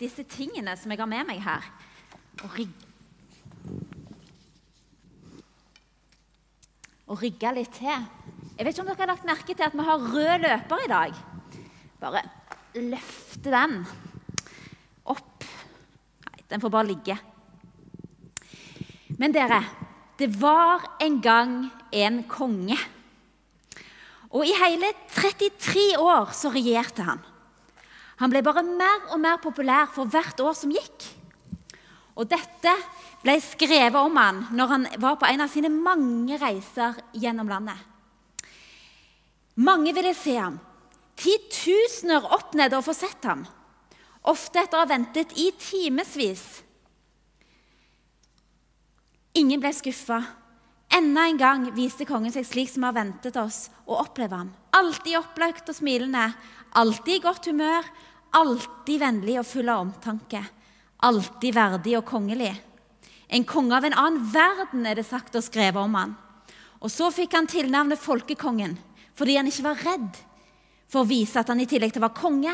disse 0.00 0.24
tingene 0.30 0.76
som 0.78 0.92
jeg 0.92 1.00
har 1.00 1.10
med 1.10 1.26
meg 1.28 1.42
her. 1.44 1.64
Og, 7.08 7.18
rygge 7.18 7.52
litt 7.56 7.72
til. 7.78 8.04
Jeg 8.58 8.66
vet 8.66 8.74
ikke 8.74 8.82
om 8.84 8.90
dere 8.90 9.00
har 9.04 9.12
lagt 9.12 9.26
merke 9.28 9.54
til 9.54 9.66
at 9.66 9.74
vi 9.74 9.86
har 9.86 10.04
rød 10.12 10.44
løper 10.44 10.84
i 10.84 10.90
dag. 10.90 11.16
Bare 12.02 12.22
løfte 12.78 13.50
den 13.50 13.80
opp. 15.08 15.46
Nei, 16.26 16.44
den 16.50 16.62
får 16.62 16.74
bare 16.74 16.90
ligge. 16.90 17.16
Men 19.18 19.34
dere, 19.34 19.62
det 20.18 20.30
var 20.38 20.84
en 21.02 21.18
gang 21.22 21.56
en 21.90 22.22
konge. 22.30 22.76
Og 24.28 24.44
i 24.44 24.54
hele 24.60 24.92
33 25.14 25.96
år 25.98 26.34
så 26.36 26.52
regjerte 26.52 27.06
han. 27.06 27.22
Han 28.18 28.32
ble 28.32 28.42
bare 28.42 28.64
mer 28.66 29.10
og 29.12 29.20
mer 29.22 29.38
populær 29.42 29.90
for 29.94 30.10
hvert 30.10 30.40
år 30.42 30.56
som 30.58 30.72
gikk. 30.74 31.06
Og 32.18 32.26
dette 32.26 32.72
ble 33.22 33.36
skrevet 33.42 33.98
om 33.98 34.16
han 34.18 34.42
når 34.54 34.72
han 34.72 34.88
var 35.02 35.18
på 35.20 35.28
en 35.28 35.44
av 35.44 35.52
sine 35.52 35.70
mange 35.70 36.38
reiser 36.40 36.98
gjennom 37.14 37.50
landet. 37.50 37.78
Mange 39.58 39.94
ville 39.94 40.14
se 40.14 40.34
ham. 40.38 40.58
Titusener 41.18 42.26
oppnådde 42.34 42.78
og 42.78 42.86
få 42.86 42.94
sett 42.94 43.24
ham, 43.26 43.42
ofte 44.30 44.62
etter 44.62 44.78
å 44.78 44.84
ha 44.84 44.90
ventet 44.90 45.32
i 45.34 45.48
timevis. 45.58 46.44
Ingen 49.38 49.62
ble 49.62 49.72
skuffa. 49.74 50.20
Enda 50.94 51.26
en 51.28 51.40
gang 51.40 51.66
viste 51.76 52.06
kongen 52.08 52.32
seg 52.32 52.46
slik 52.46 52.70
som 52.70 52.84
vi 52.84 52.88
har 52.88 52.96
ventet 52.96 53.36
oss 53.38 53.66
å 53.84 53.98
oppleve 54.00 54.38
ham. 54.38 54.52
Alltid 54.78 55.18
oppløkt 55.18 55.68
og 55.68 55.76
smilende, 55.76 56.30
alltid 56.78 57.18
i 57.18 57.24
godt 57.26 57.50
humør, 57.50 57.86
alltid 58.36 59.00
vennlig 59.00 59.38
og 59.40 59.46
full 59.48 59.68
av 59.72 59.84
omtanke. 59.86 60.42
Alltid 61.06 61.54
verdig 61.54 61.96
og 61.98 62.06
kongelig. 62.08 62.52
En 63.28 63.44
konge 63.44 63.76
av 63.76 63.84
en 63.84 63.96
annen 63.96 64.24
verden, 64.32 64.86
er 64.86 64.98
det 64.98 65.06
sagt 65.06 65.36
og 65.36 65.44
skrevet 65.44 65.80
om 65.80 65.94
han. 65.98 66.14
Og 66.80 66.90
så 66.92 67.10
fikk 67.12 67.34
han 67.36 67.50
tilnavnet 67.50 68.00
Folkekongen 68.00 68.78
fordi 69.18 69.34
han 69.34 69.48
ikke 69.50 69.64
var 69.64 69.80
redd 69.82 70.18
for 70.86 71.02
å 71.02 71.08
vise 71.08 71.40
at 71.40 71.48
han 71.50 71.58
i 71.58 71.66
tillegg 71.66 71.90
til 71.90 71.98
å 71.98 72.06
være 72.06 72.20
konge 72.20 72.52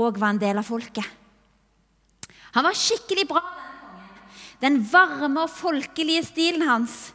òg 0.00 0.16
var 0.16 0.32
en 0.32 0.40
del 0.40 0.56
av 0.56 0.64
folket. 0.64 1.04
Han 2.56 2.64
var 2.66 2.78
skikkelig 2.78 3.26
bra, 3.30 3.42
den 4.64 4.80
varme 4.90 5.44
og 5.44 5.52
folkelige 5.52 6.24
stilen 6.26 6.64
hans. 6.66 7.10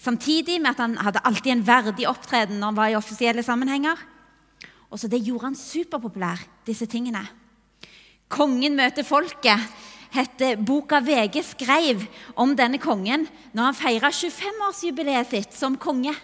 Samtidig 0.00 0.56
med 0.62 0.72
at 0.72 0.80
han 0.80 0.96
hadde 0.96 1.22
alltid 1.28 1.52
en 1.52 1.66
verdig 1.66 2.08
opptreden 2.08 2.56
når 2.56 2.72
han 2.72 2.78
var 2.78 2.92
i 2.92 2.96
offisielle 2.98 3.44
sammenhenger. 3.44 4.00
Og 4.90 4.98
så 4.98 5.08
Det 5.08 5.22
gjorde 5.22 5.44
han 5.44 5.54
superpopulær, 5.54 6.40
disse 6.66 6.86
tingene. 6.86 7.22
Kongen 8.28 8.76
møter 8.76 9.06
folket 9.06 9.58
heter 10.10 10.58
boka 10.58 11.00
VG 11.00 11.42
skrev 11.46 12.02
om 12.38 12.54
denne 12.58 12.80
kongen 12.82 13.26
når 13.54 13.70
han 13.70 13.78
feira 13.78 14.10
25-årsjubileet 14.10 15.30
sitt 15.30 15.56
som 15.56 15.78
konge. 15.80 16.14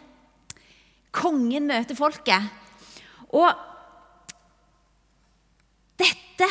Kongen 1.15 1.69
møter 1.71 1.99
folket. 1.99 2.51
Og 3.33 3.49
dette, 5.97 6.49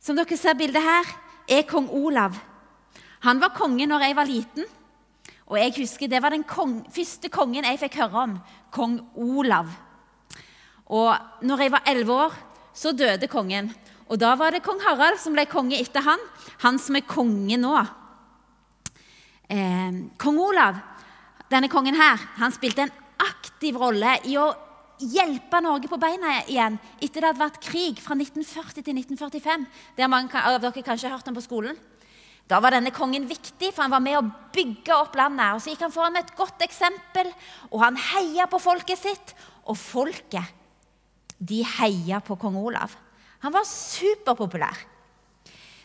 som 0.00 0.16
dere 0.16 0.38
ser 0.38 0.56
bildet 0.58 0.82
her, 0.82 1.10
er 1.50 1.66
kong 1.68 1.90
Olav. 1.92 2.38
Han 3.24 3.40
var 3.40 3.56
konge 3.56 3.86
når 3.88 4.06
jeg 4.06 4.16
var 4.16 4.30
liten. 4.30 4.70
Og 5.44 5.58
jeg 5.60 5.74
husker 5.76 6.08
Det 6.08 6.22
var 6.22 6.32
den 6.32 6.44
kong, 6.44 6.86
første 6.90 7.28
kongen 7.28 7.64
jeg 7.64 7.80
fikk 7.82 7.98
høre 8.00 8.22
om. 8.22 8.38
Kong 8.72 9.00
Olav. 9.14 9.68
Og 10.92 11.44
når 11.44 11.64
jeg 11.64 11.72
var 11.72 11.86
elleve 11.88 12.18
år, 12.26 12.34
så 12.74 12.92
døde 12.92 13.28
kongen. 13.30 13.70
Og 14.10 14.18
da 14.20 14.34
var 14.36 14.52
det 14.52 14.64
kong 14.64 14.82
Harald 14.84 15.20
som 15.22 15.36
ble 15.36 15.46
konge 15.48 15.78
etter 15.80 16.04
han. 16.04 16.20
Han 16.64 16.80
som 16.82 16.98
er 16.98 17.06
konge 17.08 17.56
nå. 17.60 17.72
Eh, 19.48 20.02
kong 20.20 20.40
Olav, 20.40 20.76
denne 21.52 21.70
kongen 21.72 21.96
her, 21.96 22.20
han 22.40 22.52
spilte 22.52 22.84
en 22.84 22.94
aktiv 23.22 23.76
rolle 23.80 24.18
i 24.28 24.36
å 24.40 24.50
hjelpe 25.00 25.60
Norge 25.62 25.88
på 25.90 25.98
beina 26.00 26.38
igjen 26.46 26.76
etter 27.02 27.20
det 27.20 27.30
hadde 27.30 27.42
vært 27.42 27.62
krig 27.64 27.98
fra 28.02 28.16
1940 28.16 28.84
til 28.84 28.96
1945. 29.00 29.66
Det 29.96 30.04
har 30.04 30.12
mange 30.12 30.40
av 30.40 30.60
dere 30.62 30.84
kanskje 30.86 31.12
hørt 31.12 31.28
om 31.28 31.36
på 31.36 31.44
skolen. 31.44 31.78
Da 32.48 32.58
var 32.60 32.74
denne 32.74 32.92
kongen 32.92 33.24
viktig, 33.24 33.70
for 33.72 33.86
han 33.86 33.94
var 33.94 34.02
med 34.04 34.18
å 34.18 34.26
bygge 34.52 34.96
opp 34.98 35.14
landet. 35.16 35.54
Og 35.56 35.62
Så 35.64 35.72
gikk 35.72 35.86
han 35.86 35.94
foran 35.94 36.12
med 36.12 36.26
et 36.26 36.36
godt 36.36 36.60
eksempel, 36.66 37.30
og 37.70 37.80
han 37.80 37.96
heia 37.96 38.44
på 38.46 38.60
folket 38.60 39.00
sitt. 39.00 39.32
Og 39.64 39.78
folket, 39.80 40.44
de 41.44 41.62
heia 41.76 42.20
på 42.24 42.36
kong 42.40 42.56
Olav. 42.60 42.94
Han 43.44 43.52
var 43.52 43.66
superpopulær. 43.68 44.76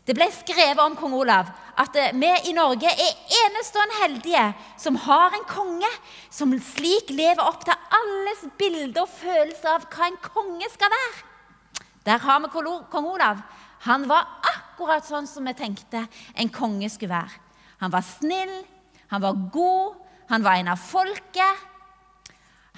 Det 0.08 0.16
ble 0.18 0.26
skrevet 0.34 0.80
om 0.82 0.96
kong 0.98 1.14
Olav 1.20 1.52
at 1.78 1.98
eh, 2.00 2.16
vi 2.18 2.30
i 2.50 2.54
Norge 2.58 2.90
er 2.90 3.18
enestående 3.44 4.00
heldige 4.00 4.46
som 4.80 4.98
har 5.04 5.36
en 5.38 5.46
konge 5.46 5.90
som 6.34 6.56
slik 6.72 7.12
lever 7.14 7.44
opp 7.44 7.62
til 7.68 7.76
alles 8.00 8.42
bilde 8.58 9.04
og 9.04 9.12
følelse 9.12 9.70
av 9.70 9.86
hva 9.92 10.08
en 10.08 10.18
konge 10.24 10.70
skal 10.74 10.90
være. 10.96 11.28
Der 12.08 12.24
har 12.24 12.42
vi 12.42 12.50
kong 12.56 13.12
Olav. 13.12 13.44
Han 13.86 14.08
var 14.10 14.26
akkurat 14.50 15.06
sånn 15.06 15.30
som 15.30 15.46
vi 15.46 15.54
tenkte 15.56 16.08
en 16.36 16.50
konge 16.50 16.90
skulle 16.90 17.14
være. 17.14 17.38
Han 17.84 17.94
var 17.94 18.04
snill, 18.04 18.56
han 19.14 19.22
var 19.24 19.38
god, 19.54 20.00
han 20.32 20.44
var 20.44 20.58
en 20.58 20.74
av 20.74 20.82
folket. 20.82 21.68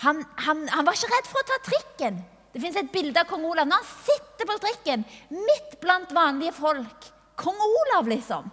Han, 0.03 0.21
han, 0.45 0.67
han 0.67 0.85
var 0.85 0.97
ikke 0.97 1.13
redd 1.15 1.31
for 1.31 1.41
å 1.41 1.47
ta 1.47 1.61
trikken. 1.65 2.21
Det 2.51 2.59
fins 2.59 2.77
et 2.79 2.91
bilde 2.91 3.19
av 3.19 3.29
kong 3.29 3.45
Olav 3.47 3.67
når 3.67 3.79
han 3.79 3.91
sitter 4.05 4.47
på 4.47 4.57
trikken 4.59 5.05
midt 5.31 5.77
blant 5.83 6.11
vanlige 6.15 6.55
folk. 6.57 7.07
Kong 7.39 7.57
Olav, 7.63 8.09
liksom. 8.11 8.49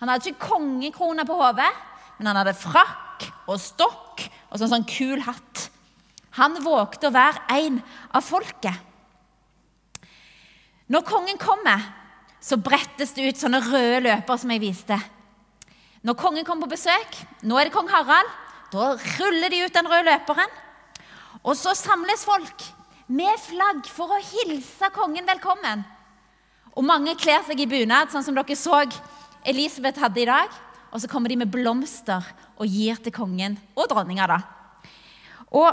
Han 0.00 0.08
hadde 0.08 0.30
ikke 0.30 0.50
kongekrone 0.54 1.26
på 1.28 1.36
hodet, 1.36 1.70
men 2.18 2.30
han 2.30 2.38
hadde 2.40 2.56
frakk 2.56 3.26
og 3.50 3.58
stokk 3.60 4.22
og 4.50 4.60
sånn, 4.60 4.70
sånn 4.70 4.88
kul 4.88 5.20
hatt. 5.26 5.66
Han 6.38 6.60
vågte 6.62 7.10
å 7.10 7.14
være 7.14 7.58
en 7.58 7.80
av 8.14 8.24
folket. 8.24 8.86
Når 10.90 11.04
kongen 11.06 11.38
kommer, 11.38 11.82
så 12.40 12.56
brettes 12.58 13.12
det 13.14 13.28
ut 13.28 13.40
sånne 13.40 13.60
røde 13.66 14.00
løper 14.06 14.38
som 14.40 14.50
jeg 14.54 14.62
viste. 14.62 14.96
Når 16.06 16.16
kongen 16.16 16.46
kommer 16.48 16.64
på 16.64 16.78
besøk, 16.78 17.18
nå 17.44 17.58
er 17.60 17.68
det 17.68 17.74
kong 17.74 17.90
Harald, 17.92 18.30
da 18.72 18.94
ruller 19.18 19.52
de 19.52 19.64
ut 19.66 19.74
den 19.74 19.90
røde 19.90 20.06
løperen. 20.08 20.58
Og 21.40 21.56
så 21.56 21.72
samles 21.76 22.24
folk 22.28 22.64
med 23.10 23.40
flagg 23.40 23.88
for 23.88 24.12
å 24.12 24.20
hilse 24.20 24.90
kongen 24.94 25.28
velkommen. 25.28 25.84
Og 26.76 26.86
mange 26.86 27.16
kler 27.18 27.42
seg 27.46 27.62
i 27.62 27.68
bunad, 27.68 28.12
sånn 28.12 28.24
som 28.26 28.36
dere 28.36 28.56
så 28.56 28.82
Elisabeth 29.48 30.02
hadde 30.02 30.20
i 30.22 30.28
dag. 30.28 30.52
Og 30.90 31.00
så 31.00 31.08
kommer 31.08 31.30
de 31.30 31.38
med 31.40 31.50
blomster 31.50 32.24
og 32.60 32.66
gir 32.68 32.98
til 33.00 33.14
kongen 33.14 33.56
og 33.78 33.88
dronninga, 33.90 34.26
da. 34.28 34.38
Og 35.56 35.70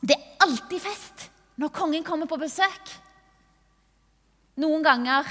det 0.00 0.16
er 0.16 0.46
alltid 0.46 0.80
fest 0.82 1.28
når 1.60 1.74
kongen 1.74 2.06
kommer 2.06 2.30
på 2.30 2.38
besøk. 2.40 2.94
Noen 4.62 4.82
ganger 4.86 5.28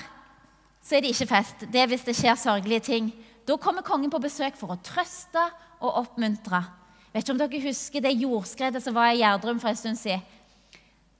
så 0.83 0.97
er 0.97 1.03
det 1.03 1.13
ikke 1.13 1.31
fest. 1.31 1.65
Det 1.71 1.81
er 1.81 1.89
hvis 1.89 2.05
det 2.05 2.15
skjer 2.17 2.37
sørgelige 2.39 2.85
ting. 2.91 3.09
Da 3.47 3.57
kommer 3.59 3.85
kongen 3.87 4.11
på 4.11 4.21
besøk 4.23 4.55
for 4.59 4.75
å 4.75 4.81
trøste 4.83 5.43
og 5.81 6.03
oppmuntre. 6.03 6.61
Vet 7.13 7.21
ikke 7.21 7.35
om 7.35 7.41
dere 7.41 7.61
husker 7.67 8.01
det 8.01 8.15
jordskredet 8.17 8.81
som 8.81 8.95
var 8.97 9.11
i 9.13 9.19
Gjerdrum 9.21 9.59
for 9.61 9.69
en 9.69 9.77
stund 9.77 9.99
siden. 9.99 10.23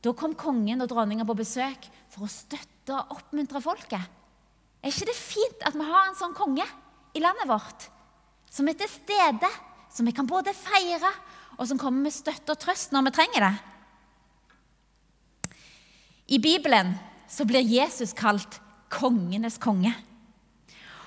Da 0.04 0.12
kom 0.18 0.34
kongen 0.36 0.82
og 0.84 0.90
dronninga 0.92 1.24
på 1.28 1.38
besøk 1.38 1.86
for 2.12 2.26
å 2.26 2.32
støtte 2.32 2.96
og 2.98 3.14
oppmuntre 3.16 3.62
folket. 3.64 4.02
Er 4.84 4.92
ikke 4.92 5.08
det 5.08 5.16
fint 5.16 5.64
at 5.64 5.78
vi 5.78 5.86
har 5.88 6.10
en 6.10 6.18
sånn 6.18 6.34
konge 6.36 6.66
i 7.16 7.22
landet 7.24 7.48
vårt? 7.48 7.86
Som 8.52 8.68
er 8.68 8.76
til 8.78 8.90
stede, 8.92 9.50
som 9.94 10.10
vi 10.10 10.16
kan 10.16 10.28
både 10.28 10.52
feire, 10.58 11.14
og 11.56 11.70
som 11.70 11.80
kommer 11.80 12.04
med 12.08 12.16
støtte 12.16 12.52
og 12.52 12.60
trøst 12.60 12.92
når 12.92 13.08
vi 13.08 13.14
trenger 13.16 13.46
det. 13.46 13.54
I 16.34 16.40
Bibelen 16.42 16.96
så 17.30 17.46
blir 17.48 17.62
Jesus 17.62 18.12
kalt 18.18 18.60
kongenes 18.92 19.60
konge. 19.62 19.94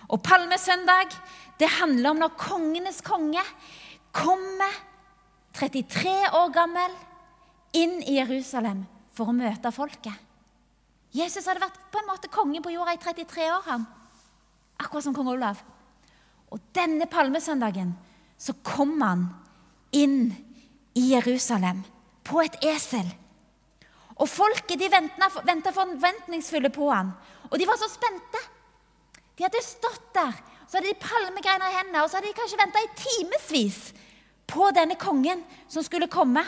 Og 0.06 0.22
palmesøndag 0.22 1.12
det 1.58 1.72
handler 1.80 2.12
om 2.12 2.22
når 2.22 2.38
kongenes 2.38 3.02
konge 3.04 3.42
kommer 4.16 4.72
33 5.56 6.14
år 6.36 6.52
gammel 6.54 6.94
inn 7.76 8.00
i 8.04 8.18
Jerusalem 8.18 8.84
for 9.16 9.30
å 9.30 9.36
møte 9.36 9.72
folket. 9.74 10.14
Jesus 11.16 11.46
hadde 11.48 11.62
vært 11.62 11.78
på 11.92 12.00
en 12.00 12.08
måte 12.10 12.32
konge 12.32 12.60
på 12.64 12.72
jorda 12.74 12.96
i 12.96 13.00
33 13.00 13.48
år, 13.52 13.62
han. 13.68 13.86
akkurat 14.76 15.04
som 15.04 15.14
kong 15.16 15.30
Olav. 15.32 15.62
Og 16.52 16.60
denne 16.76 17.06
palmesøndagen 17.08 17.94
så 18.38 18.52
kom 18.62 19.00
han 19.00 19.28
inn 19.96 20.34
i 20.94 21.12
Jerusalem 21.14 21.80
på 22.26 22.42
et 22.44 22.58
esel. 22.68 23.08
Og 24.16 24.28
folket 24.28 24.80
de 24.80 24.90
venta 24.92 25.72
forventningsfulle 25.72 26.70
på 26.72 26.90
han. 26.92 27.14
Og 27.50 27.56
de 27.58 27.68
var 27.68 27.80
så 27.80 27.88
spente. 27.88 28.42
De 29.36 29.44
hadde 29.44 29.64
stått 29.64 30.12
der, 30.16 30.36
så 30.66 30.78
hadde 30.78 30.92
de 30.92 31.00
palmegreiner 31.00 31.72
i 31.72 31.78
hendene, 31.78 32.02
og 32.02 32.10
så 32.10 32.18
hadde 32.18 32.30
de 32.30 32.36
kanskje 32.36 32.60
venta 32.60 32.82
i 32.82 32.94
timevis 33.00 33.80
på 34.46 34.70
denne 34.74 34.96
kongen 34.98 35.42
som 35.68 35.84
skulle 35.84 36.10
komme. 36.10 36.42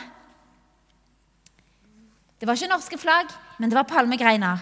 Det 2.39 2.47
var 2.47 2.55
ikke 2.55 2.71
norske 2.71 2.99
flagg, 2.99 3.31
men 3.59 3.69
det 3.69 3.75
var 3.75 3.87
palmegreiner. 3.89 4.61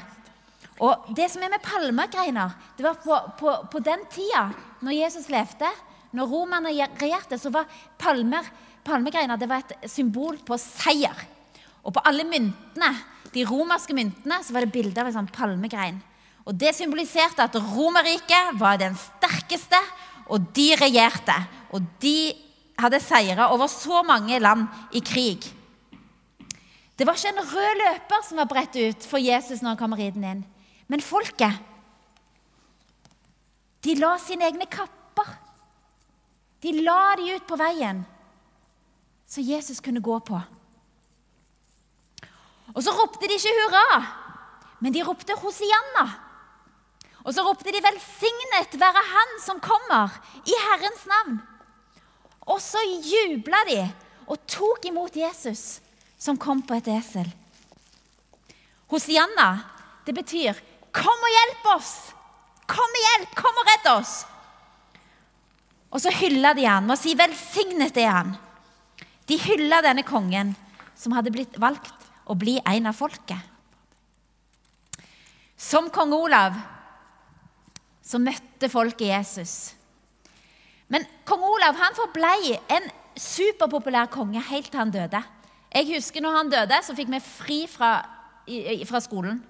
Og 0.81 1.10
det 1.18 1.30
som 1.34 1.42
er 1.42 1.51
med 1.54 1.63
palmegreiner 1.66 2.54
det 2.78 2.86
var 2.86 2.98
på, 3.01 3.18
på, 3.39 3.54
på 3.72 3.81
den 3.86 4.04
tida, 4.13 4.48
når 4.81 4.98
Jesus 4.98 5.30
levde, 5.34 5.69
når 6.13 6.30
romerne 6.31 6.74
regjerte, 6.74 7.38
så 7.38 7.51
var 7.54 7.69
palmer, 8.00 8.45
palmegreiner 8.86 9.38
det 9.38 9.50
var 9.50 9.66
et 9.66 9.90
symbol 9.92 10.38
på 10.45 10.57
seier. 10.62 11.25
Og 11.83 11.94
på 11.95 12.04
alle 12.06 12.25
myntene, 12.28 12.92
de 13.33 13.45
romerske 13.48 13.95
myntene 13.95 14.40
så 14.44 14.56
var 14.56 14.66
det 14.66 14.74
bilde 14.74 15.01
av 15.01 15.10
en 15.10 15.19
sånn 15.19 15.33
palmegrein. 15.33 16.00
Og 16.48 16.56
Det 16.56 16.72
symboliserte 16.75 17.44
at 17.44 17.56
Romerriket 17.60 18.56
var 18.60 18.78
den 18.80 18.95
sterkeste, 18.95 19.80
og 20.31 20.48
de 20.56 20.69
regjerte. 20.80 21.36
Og 21.75 21.83
de 22.00 22.31
hadde 22.77 23.00
seira 23.01 23.50
over 23.53 23.69
så 23.71 24.03
mange 24.06 24.39
land 24.39 24.68
i 24.94 25.01
krig. 25.01 25.47
Det 26.97 27.06
var 27.06 27.18
ikke 27.18 27.33
en 27.33 27.50
rød 27.53 27.81
løper 27.81 28.21
som 28.25 28.41
var 28.41 28.50
bredt 28.50 28.77
ut 28.77 29.06
for 29.06 29.21
Jesus 29.21 29.62
når 29.62 29.75
han 29.75 29.81
kom 29.81 29.97
ridende 29.97 30.35
inn. 30.35 30.45
Men 30.88 31.03
folket 31.03 31.57
de 33.85 33.95
la 33.95 34.15
sine 34.19 34.47
egne 34.47 34.65
kapper. 34.68 35.29
De 36.63 36.74
la 36.81 37.15
de 37.19 37.35
ut 37.38 37.45
på 37.47 37.57
veien, 37.59 38.01
så 39.30 39.44
Jesus 39.45 39.80
kunne 39.83 40.01
gå 40.03 40.15
på. 40.25 40.39
Og 42.73 42.80
så 42.83 42.94
ropte 42.97 43.30
de 43.30 43.38
ikke 43.38 43.53
hurra, 43.62 44.00
men 44.81 44.95
de 44.95 45.03
ropte 45.06 45.38
Hosianna. 45.38 46.07
Og 47.23 47.35
så 47.35 47.44
ropte 47.44 47.71
de 47.71 47.81
'Velsignet 47.81 48.80
være 48.80 49.03
Han 49.13 49.39
som 49.39 49.59
kommer, 49.59 50.09
i 50.45 50.56
Herrens 50.65 51.06
navn'. 51.06 51.56
Og 52.47 52.61
så 52.63 52.79
jubla 52.83 53.63
de 53.67 53.81
og 54.27 54.39
tok 54.47 54.88
imot 54.88 55.15
Jesus, 55.15 55.79
som 56.17 56.39
kom 56.39 56.63
på 56.65 56.77
et 56.77 56.88
esel. 56.91 57.27
Hosianna, 58.88 59.63
det 60.05 60.15
betyr 60.15 60.55
'Kom 60.91 61.23
og 61.27 61.33
hjelp 61.38 61.63
oss'. 61.77 62.13
Kom 62.67 62.95
og 62.97 63.03
hjelp, 63.07 63.35
kom 63.35 63.57
og 63.57 63.67
redd 63.67 63.99
oss. 63.99 64.25
Og 65.91 66.01
så 66.01 66.11
hylla 66.11 66.53
de 66.53 66.65
han 66.65 66.85
med 66.85 66.97
å 66.97 67.01
si 67.01 67.13
'velsignet 67.15 67.97
er 67.97 68.11
han'. 68.11 68.38
De 69.27 69.38
hylla 69.38 69.81
denne 69.81 70.03
kongen 70.03 70.55
som 70.95 71.11
hadde 71.11 71.31
blitt 71.31 71.59
valgt 71.59 71.94
å 72.27 72.35
bli 72.35 72.59
en 72.65 72.88
av 72.88 72.95
folket. 72.95 73.39
Som 75.57 75.89
kong 75.89 76.13
Olav 76.13 76.53
så 78.03 78.19
møtte 78.19 78.69
folket 78.69 79.07
Jesus. 79.07 79.73
Men 80.88 81.06
kong 81.28 81.44
Olav 81.44 81.75
han 81.80 81.98
forblei 81.98 82.56
en 82.72 82.88
superpopulær 83.18 84.10
konge 84.13 84.42
helt 84.51 84.69
til 84.72 84.80
han 84.80 84.94
døde. 84.94 85.22
Jeg 85.74 85.89
husker 85.89 86.24
når 86.24 86.38
han 86.38 86.51
døde, 86.51 86.80
så 86.84 86.95
fikk 86.95 87.10
vi 87.12 87.19
fri 87.24 87.60
fra, 87.69 87.92
fra 88.88 89.01
skolen. 89.04 89.42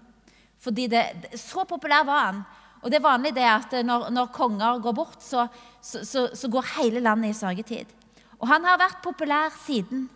Fordi 0.58 0.88
det, 0.90 1.04
Så 1.36 1.66
populær 1.70 2.04
var 2.08 2.26
han. 2.26 2.42
Og 2.82 2.92
det 2.92 2.98
er 3.00 3.06
vanlig 3.06 3.34
det 3.36 3.46
at 3.46 3.74
når, 3.86 4.10
når 4.14 4.34
konger 4.34 4.82
går 4.82 4.94
bort, 4.94 5.22
så, 5.24 5.48
så, 5.82 6.04
så, 6.06 6.30
så, 6.34 6.50
går 6.50 6.74
hele 6.78 7.00
landet 7.00 7.30
i 7.30 7.38
sørgetid. 7.38 7.94
Og 8.40 8.48
han 8.48 8.66
har 8.66 8.78
vært 8.78 9.02
populær 9.04 9.54
siden. 9.66 10.10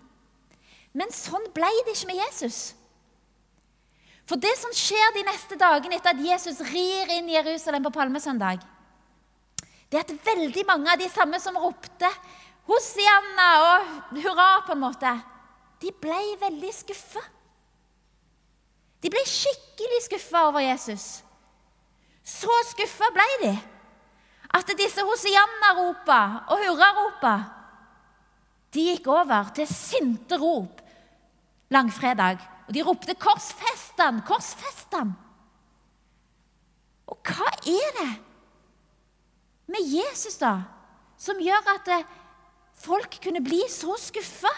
Men 0.94 1.14
sånn 1.14 1.48
ble 1.56 1.70
det 1.86 1.96
ikke 1.96 2.12
med 2.12 2.22
Jesus. 2.22 2.60
For 4.30 4.40
det 4.40 4.54
som 4.60 4.74
skjer 4.76 5.16
de 5.16 5.26
neste 5.28 5.58
dagene 5.60 5.98
etter 5.98 6.14
at 6.14 6.22
Jesus 6.24 6.62
rir 6.70 7.10
inn 7.18 7.30
i 7.30 7.36
Jerusalem 7.36 7.84
på 7.84 7.94
palmesøndag, 7.96 8.62
det 9.92 10.00
er 10.00 10.06
at 10.06 10.26
veldig 10.26 10.64
mange 10.70 10.94
av 10.94 11.02
de 11.02 11.10
samme 11.12 11.40
som 11.44 11.58
ropte 11.60 12.08
Hosianna 12.70 13.48
og 13.66 14.20
hurra, 14.22 14.62
på 14.64 14.76
en 14.76 14.84
måte, 14.86 15.12
de 15.82 15.92
ble 16.00 16.20
veldig 16.40 16.72
skuffa. 16.72 17.24
De 19.02 19.10
ble 19.12 19.24
skikkelig 19.28 20.04
skuffa 20.06 20.46
over 20.48 20.64
Jesus. 20.64 21.08
Så 22.24 22.54
skuffa 22.70 23.10
ble 23.12 23.28
de 23.42 23.52
at 24.56 24.72
disse 24.80 25.04
Hosianna-ropa 25.04 26.22
og 26.54 26.64
hurra-ropa 26.64 27.36
de 28.72 28.88
gikk 28.92 29.10
over 29.12 29.52
til 29.56 29.68
sinte 29.68 30.38
rop 30.40 30.80
langfredag 31.74 32.40
og 32.68 32.76
de 32.76 32.84
ropte 32.88 33.16
'Korsfest 33.16 34.00
han! 34.00 34.22
Korsfest 34.28 34.94
han!' 34.96 35.16
Og 37.12 37.18
hva 37.28 37.50
er 37.68 37.96
det 38.00 38.12
med 39.72 39.88
Jesus 39.88 40.38
da, 40.42 40.62
som 41.22 41.40
gjør 41.42 41.70
at 41.76 41.92
eh, 41.94 42.08
folk 42.82 43.20
kunne 43.24 43.44
bli 43.46 43.62
så 43.72 43.96
skuffa 44.02 44.52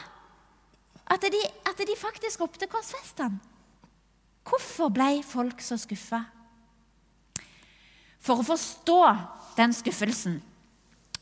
at, 1.03 1.25
at, 1.25 1.81
de 1.83 1.95
faktisk 1.99 2.41
ropte 2.41 2.67
'Korsfest 2.67 3.19
ham'? 3.19 3.41
Hvorfor 4.43 4.91
ble 4.91 5.23
folk 5.23 5.61
så 5.63 5.77
skuffa? 5.79 6.23
For 8.23 8.39
å 8.39 8.47
forstå 8.47 8.99
den 9.57 9.75
skuffelsen 9.75 10.41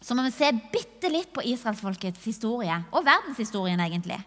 så 0.02 0.16
må 0.18 0.26
vi 0.26 0.34
se 0.34 0.50
bitte 0.74 1.10
litt 1.14 1.30
på 1.34 1.44
israelsfolkets 1.46 2.24
historie, 2.26 2.74
og 2.90 3.06
verdenshistorien 3.06 3.82
egentlig. 3.84 4.18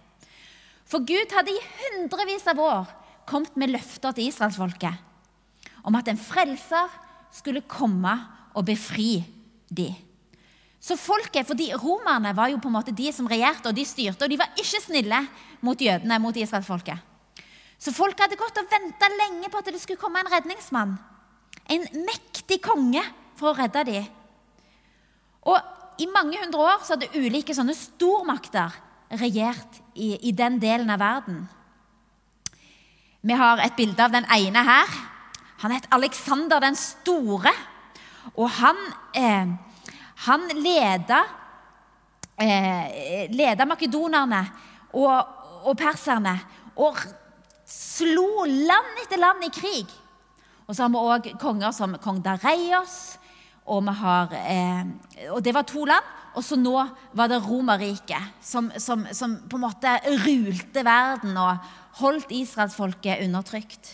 For 0.86 1.02
Gud 1.02 1.32
hadde 1.34 1.50
i 1.50 1.64
hundrevis 1.80 2.46
av 2.50 2.60
år 2.62 2.92
kommet 3.26 3.56
med 3.58 3.72
løfter 3.74 4.14
til 4.14 4.28
israelsfolket 4.30 5.02
om 5.84 5.96
at 5.98 6.08
en 6.08 6.20
frelser 6.20 6.92
skulle 7.34 7.64
komme 7.66 8.12
og 8.54 8.66
befri 8.68 9.24
dem. 9.68 9.94
Så 10.84 10.98
folket, 11.00 11.46
fordi 11.48 11.70
Romerne 11.80 12.34
var 12.36 12.50
jo 12.52 12.58
på 12.60 12.68
en 12.68 12.76
måte 12.76 12.92
de 12.92 13.08
som 13.12 13.28
regjerte 13.30 13.70
og 13.70 13.76
de 13.76 13.86
styrte, 13.88 14.26
og 14.26 14.30
de 14.30 14.36
var 14.36 14.52
ikke 14.60 14.82
snille 14.84 15.20
mot 15.64 15.80
jødene, 15.80 16.18
mot 16.20 16.36
israelsfolket. 16.36 17.00
Så 17.80 17.92
folket 17.92 18.26
hadde 18.26 18.40
gått 18.40 18.60
og 18.60 18.68
venta 18.70 19.08
lenge 19.16 19.48
på 19.48 19.60
at 19.60 19.70
det 19.72 19.80
skulle 19.80 20.00
komme 20.00 20.20
en 20.20 20.30
redningsmann. 20.32 20.94
En 21.72 21.86
mektig 22.04 22.60
konge 22.64 23.02
for 23.38 23.52
å 23.52 23.56
redde 23.56 23.84
dem. 23.88 24.06
Og 25.48 26.00
i 26.00 26.08
mange 26.10 26.40
hundre 26.40 26.60
år 26.64 26.84
så 26.84 26.96
hadde 26.96 27.12
ulike 27.16 27.56
sånne 27.56 27.76
stormakter 27.76 28.72
regjert 29.20 29.80
i, 29.94 30.14
i 30.28 30.32
den 30.36 30.58
delen 30.60 30.90
av 30.92 31.00
verden. 31.00 31.44
Vi 33.24 33.36
har 33.40 33.60
et 33.64 33.76
bilde 33.76 34.04
av 34.04 34.12
den 34.12 34.26
ene 34.36 34.64
her. 34.66 34.96
Han 35.62 35.72
het 35.72 35.88
Aleksander 35.96 36.60
den 36.60 36.76
store. 36.76 37.52
Og 38.34 38.48
han, 38.58 38.78
eh, 39.14 39.52
han 40.26 40.48
leda, 40.56 41.20
eh, 42.40 43.26
leda 43.30 43.66
makedonerne 43.68 44.40
og, 44.92 45.36
og 45.64 45.76
perserne 45.78 46.38
og 46.76 46.98
slo 47.68 48.44
land 48.46 49.04
etter 49.04 49.20
land 49.20 49.44
i 49.46 49.52
krig. 49.54 49.92
Og 50.64 50.74
så 50.74 50.86
har 50.86 50.92
vi 50.92 51.00
òg 51.00 51.30
konger 51.40 51.74
som 51.76 51.96
kong 52.00 52.22
Dareios, 52.24 53.18
og, 53.64 53.88
har, 54.00 54.32
eh, 54.36 54.84
og 55.30 55.42
det 55.44 55.54
var 55.56 55.66
to 55.68 55.84
land. 55.88 56.12
Og 56.34 56.42
så 56.42 56.56
nå 56.58 56.74
var 57.14 57.30
det 57.30 57.44
Romerriket 57.44 58.42
som, 58.42 58.72
som, 58.82 59.04
som, 59.14 59.36
på 59.46 59.54
en 59.54 59.62
måte 59.68 59.92
rulte 60.24 60.82
verden 60.82 61.36
og 61.38 61.62
holdt 62.00 62.32
israelsfolket 62.34 63.22
undertrykt. 63.22 63.92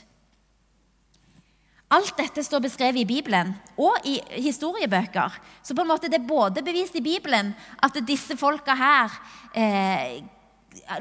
Alt 1.91 2.15
dette 2.21 2.43
står 2.47 2.63
beskrevet 2.63 3.03
i 3.03 3.09
Bibelen 3.09 3.51
og 3.81 4.05
i 4.07 4.21
historiebøker. 4.45 5.41
Så 5.63 5.75
på 5.75 5.83
en 5.83 5.91
måte 5.91 6.11
det 6.11 6.21
er 6.21 6.29
både 6.29 6.63
bevist 6.63 6.95
i 6.95 7.03
Bibelen 7.03 7.51
at 7.83 7.99
disse 8.07 8.37
folka 8.39 8.77
her 8.79 9.17
eh, 9.59 10.21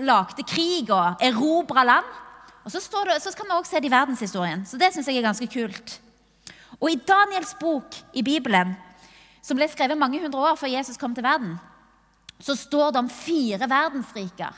lagde 0.01 0.46
krig 0.50 0.89
og 0.89 1.22
erobra 1.22 1.86
land. 1.86 2.10
Og 2.65 2.74
så, 2.74 2.81
det, 3.05 3.19
så 3.22 3.34
kan 3.38 3.46
vi 3.46 3.55
også 3.55 3.75
se 3.75 3.81
det 3.84 3.89
i 3.89 3.93
verdenshistorien. 3.93 4.65
Så 4.65 4.81
det 4.81 4.89
syns 4.93 5.08
jeg 5.08 5.22
er 5.22 5.29
ganske 5.29 5.48
kult. 5.50 6.00
Og 6.79 6.89
i 6.89 7.00
Daniels 7.05 7.53
bok 7.60 7.96
i 8.17 8.25
Bibelen 8.25 8.74
som 9.46 9.58
ble 9.58 9.69
skrevet 9.69 9.98
mange 9.98 10.19
hundre 10.22 10.41
år 10.51 10.58
før 10.60 10.74
Jesus 10.74 10.98
kom 11.00 11.13
til 11.15 11.25
verden, 11.25 11.53
så 12.39 12.55
står 12.55 12.91
det 12.93 13.01
om 13.01 13.12
fire 13.12 13.69
verdensriker. 13.69 14.58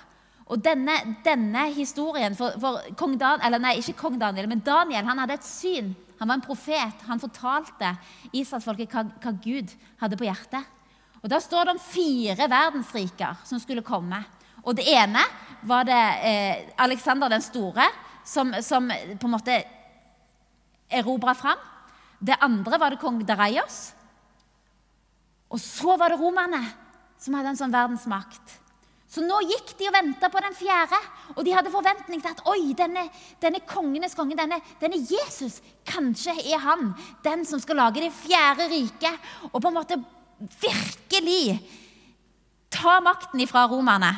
Og 0.51 0.60
denne, 0.60 0.98
denne 1.24 1.70
historien 1.72 2.36
for, 2.36 2.58
for, 2.60 2.84
kong 3.00 3.15
Dan, 3.20 3.39
eller 3.46 3.62
nei, 3.63 3.77
ikke 3.79 3.96
kong 4.01 4.17
Daniel, 4.20 4.50
men 4.51 4.63
Daniel 4.65 5.08
han 5.08 5.22
hadde 5.24 5.38
et 5.39 5.48
syn. 5.48 5.93
Han 6.20 6.27
var 6.27 6.38
en 6.38 6.43
profet. 6.43 7.05
Han 7.08 7.22
fortalte 7.22 7.93
israelsfolket 8.36 8.91
hva, 8.91 9.05
hva 9.24 9.34
Gud 9.41 9.72
hadde 10.03 10.20
på 10.20 10.27
hjertet. 10.27 10.67
Og 11.22 11.29
Da 11.31 11.39
står 11.41 11.70
det 11.70 11.75
om 11.75 11.81
fire 11.81 12.50
verdensriker 12.51 13.39
som 13.48 13.62
skulle 13.63 13.86
komme. 13.86 14.20
Og 14.62 14.75
Det 14.77 14.86
ene 14.91 15.24
var 15.65 15.88
det 15.88 16.01
eh, 16.27 16.67
Aleksander 16.84 17.31
den 17.31 17.43
store, 17.46 17.88
som, 18.25 18.51
som 18.62 18.89
på 18.91 19.29
en 19.29 19.34
måte 19.34 19.55
erobra 20.91 21.34
fram. 21.38 21.62
Det 22.20 22.38
andre 22.43 22.77
var 22.77 22.93
det 22.93 23.01
kong 23.01 23.24
Dareios. 23.25 23.93
Og 25.50 25.60
så 25.62 25.96
var 25.98 26.12
det 26.12 26.20
romerne 26.22 26.62
som 27.22 27.38
hadde 27.38 27.53
en 27.53 27.60
sånn 27.60 27.74
verdensmakt. 27.74 28.60
Så 29.11 29.19
nå 29.25 29.41
gikk 29.43 29.73
de 29.75 29.89
og 29.89 29.95
venta 29.97 30.29
på 30.31 30.39
den 30.39 30.53
fjerde, 30.55 30.95
og 31.35 31.43
de 31.43 31.51
hadde 31.51 31.73
forventning 31.73 32.21
til 32.23 32.31
at 32.31 32.45
oi, 32.47 32.71
denne, 32.79 33.09
denne 33.43 33.59
kongenes 33.67 34.15
konge, 34.15 34.37
denne, 34.39 34.61
denne, 34.79 35.01
Jesus, 35.03 35.57
kanskje 35.83 36.37
er 36.39 36.61
han 36.63 36.93
den 37.25 37.43
som 37.47 37.59
skal 37.59 37.81
lage 37.81 38.05
det 38.05 38.13
fjerde 38.15 38.69
riket, 38.71 39.31
og 39.51 39.57
på 39.57 39.67
en 39.67 39.75
måte 39.75 39.97
virkelig 40.63 41.57
ta 42.71 43.01
makten 43.03 43.43
ifra 43.43 43.65
romerne. 43.67 44.13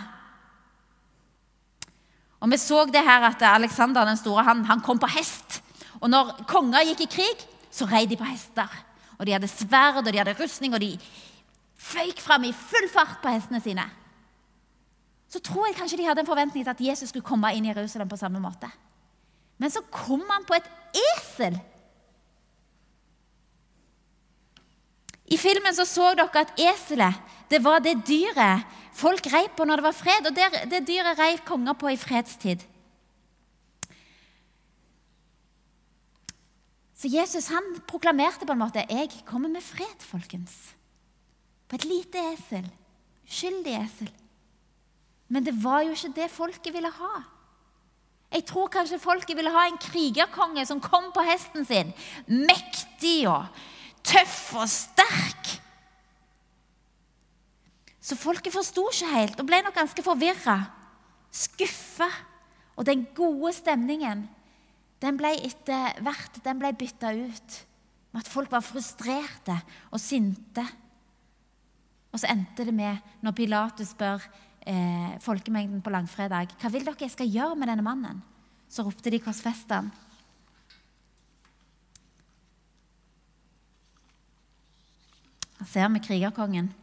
Og 2.44 2.52
Vi 2.52 2.60
så 2.62 2.84
det 2.86 3.02
her 3.02 3.26
at 3.32 3.42
Aleksander 3.50 4.06
den 4.06 4.20
store 4.20 4.44
han, 4.44 4.66
han 4.68 4.82
kom 4.84 5.00
på 5.00 5.10
hest. 5.16 5.62
Og 6.02 6.10
når 6.12 6.44
konger 6.46 6.86
gikk 6.92 7.06
i 7.08 7.12
krig, 7.16 7.44
så 7.72 7.88
rei 7.90 8.06
de 8.06 8.20
på 8.20 8.28
hester. 8.28 8.70
Og 9.18 9.26
de 9.26 9.34
hadde 9.34 9.50
sverd 9.50 10.04
og 10.04 10.12
de 10.12 10.20
hadde 10.20 10.38
rustning, 10.38 10.76
og 10.76 10.84
de 10.84 11.00
føyk 11.80 12.20
fram 12.22 12.46
i 12.46 12.54
full 12.54 12.90
fart 12.92 13.24
på 13.24 13.32
hestene 13.34 13.64
sine. 13.64 13.90
Så 15.34 15.42
tror 15.42 15.66
jeg 15.66 15.78
kanskje 15.80 15.98
de 15.98 16.06
hadde 16.06 16.22
en 16.22 16.30
forventning 16.30 16.62
til 16.62 16.74
at 16.76 16.82
Jesus 16.92 17.10
skulle 17.10 17.26
komme 17.26 17.50
inn 17.58 17.66
i 17.66 17.72
Jerusalem 17.72 18.10
på 18.12 18.20
samme 18.22 18.42
måte. 18.42 18.70
Men 19.58 19.72
så 19.74 19.82
kom 19.90 20.22
han 20.30 20.46
på 20.46 20.60
et 20.60 20.68
esel. 21.16 21.58
I 25.34 25.40
filmen 25.42 25.74
så, 25.74 25.88
så 25.90 26.12
dere 26.14 26.44
at 26.44 26.54
eselet 26.62 27.34
det 27.50 27.64
var 27.66 27.82
det 27.82 27.96
dyret 28.06 28.68
folk 28.94 29.26
rei 29.34 29.48
på 29.56 29.66
når 29.66 29.82
det 29.82 29.88
var 29.88 29.98
fred, 29.98 30.30
og 30.30 30.38
det, 30.38 30.46
det 30.70 30.86
dyret 30.86 31.18
rei 31.18 31.32
konger 31.46 31.78
på 31.82 31.90
i 31.90 31.98
fredstid. 31.98 32.62
Så 36.94 37.10
Jesus 37.10 37.50
han 37.52 37.74
proklamerte 37.90 38.46
på 38.46 38.54
en 38.54 38.62
måte 38.62 38.86
'Jeg 38.86 39.26
kommer 39.26 39.50
med 39.50 39.62
fred, 39.62 40.00
folkens'. 40.00 40.76
På 41.68 41.76
et 41.76 41.86
lite 41.86 42.22
esel. 42.34 42.70
Uskyldig 43.26 43.74
esel. 43.82 44.14
Men 45.34 45.46
det 45.46 45.56
var 45.64 45.82
jo 45.82 45.96
ikke 45.96 46.14
det 46.20 46.30
folket 46.30 46.76
ville 46.76 46.92
ha. 46.94 47.14
Jeg 48.34 48.46
tror 48.50 48.70
kanskje 48.74 49.02
folket 49.02 49.38
ville 49.38 49.54
ha 49.54 49.66
en 49.70 49.80
krigerkonge 49.82 50.66
som 50.66 50.82
kom 50.82 51.12
på 51.14 51.26
hesten 51.26 51.66
sin. 51.70 51.90
Mektig 52.28 53.26
og 53.30 53.50
tøff 54.06 54.54
og 54.58 54.70
sterk. 54.70 55.52
Så 58.04 58.18
folket 58.20 58.54
forsto 58.54 58.88
ikke 58.92 59.12
helt 59.14 59.42
og 59.42 59.50
ble 59.50 59.62
nok 59.64 59.78
ganske 59.78 60.06
forvirra. 60.06 60.58
Skuffa. 61.34 62.10
Og 62.78 62.86
den 62.90 63.06
gode 63.16 63.54
stemningen 63.54 64.26
den 65.04 65.18
ble 65.20 65.34
etter 65.46 66.00
hvert 66.02 66.40
den 66.46 66.62
ble 66.62 66.72
bytta 66.80 67.12
ut 67.14 67.60
med 68.14 68.22
at 68.22 68.30
folk 68.30 68.52
var 68.54 68.64
frustrerte 68.66 69.56
og 69.92 70.02
sinte. 70.02 70.64
Og 72.14 72.22
så 72.22 72.30
endte 72.30 72.66
det 72.66 72.74
med, 72.78 73.02
når 73.26 73.36
Pilatus 73.38 73.92
spør 73.94 74.22
eh, 74.66 75.20
folkemengden 75.24 75.82
på 75.84 75.94
langfredag 75.94 76.56
hva 76.60 76.72
vil 76.74 76.86
dere 76.86 77.06
jeg 77.06 77.14
skal 77.14 77.30
gjøre 77.30 77.58
med 77.60 77.72
denne 77.72 77.86
mannen, 77.86 78.22
så 78.70 78.86
ropte 78.86 79.12
de 79.12 79.20
'korsfest 79.20 79.72
han'. 79.72 79.92
Her 85.60 85.68
ser 85.72 85.90
vi 85.90 86.00
krigerkongen. 86.00 86.74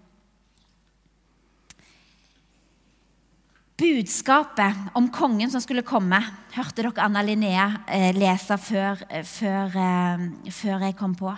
Budskapet 3.80 4.76
om 4.92 5.08
kongen 5.08 5.50
som 5.50 5.60
skulle 5.60 5.84
komme, 5.87 6.18
hørte 6.52 6.82
dere 6.82 7.00
Anna 7.00 7.22
Linnea 7.25 7.66
eh, 7.88 8.10
lese 8.12 8.58
før, 8.60 9.00
eh, 9.08 9.25
før, 9.25 9.76
eh, 9.76 10.25
før, 10.52 10.84
jeg 10.84 10.96
kom 10.99 11.14
på. 11.16 11.32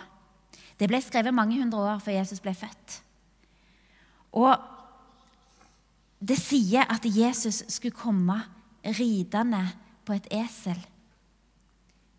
Det 0.79 0.89
ble 0.91 0.99
skrevet 1.03 1.35
mange 1.35 1.61
hundre 1.61 1.79
år 1.79 2.01
før 2.03 2.17
Jesus 2.17 2.43
ble 2.43 2.55
født. 2.59 2.97
Og 4.35 4.57
det 6.23 6.39
sier 6.39 6.87
at 6.87 7.05
Jesus 7.05 7.65
skulle 7.73 7.97
komme 7.97 8.39
ridende 8.83 9.63
på 10.07 10.15
et 10.15 10.29
esel. 10.35 10.79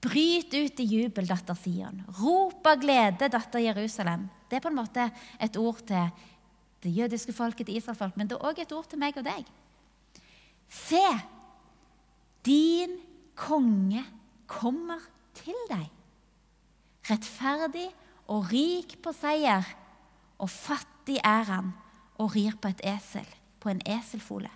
Bryt 0.03 0.51
ut 0.51 0.81
i 0.83 0.85
jubel, 0.87 1.27
datter 1.29 1.55
Sion. 1.55 2.01
Rop 2.19 2.67
av 2.67 2.81
glede, 2.81 3.29
datter 3.31 3.63
Jerusalem. 3.63 4.25
Det 4.49 4.59
er 4.59 4.63
på 4.65 4.71
en 4.73 4.81
måte 4.81 5.05
et 5.39 5.55
ord 5.59 5.79
til 5.87 6.09
det 6.83 6.91
jødiske 6.91 7.31
folket, 7.31 7.69
til 7.69 7.79
israelfolk, 7.79 8.17
men 8.19 8.27
det 8.27 8.35
er 8.35 8.43
òg 8.49 8.59
et 8.59 8.73
ord 8.75 8.89
til 8.91 8.99
meg 8.99 9.15
og 9.15 9.23
deg. 9.23 9.47
Se, 10.67 11.03
din 12.43 12.97
konge 13.39 14.03
kommer 14.51 14.99
til 15.37 15.55
deg. 15.71 15.87
Rettferdig 17.07 17.87
og 18.31 18.51
rik 18.51 18.97
på 19.03 19.15
seier, 19.15 19.63
og 20.43 20.51
fattig 20.51 21.21
er 21.23 21.47
han 21.47 21.71
og 22.19 22.35
rir 22.35 22.59
på 22.59 22.71
et 22.71 22.83
esel, 22.91 23.27
på 23.63 23.71
en 23.71 23.81
eselfole. 23.87 24.51